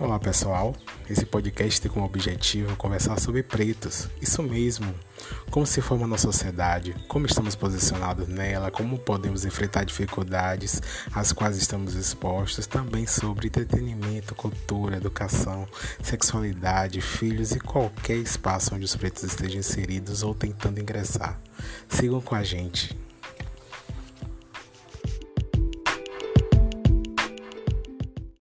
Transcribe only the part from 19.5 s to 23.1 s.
inseridos ou tentando ingressar. Sigam com a gente.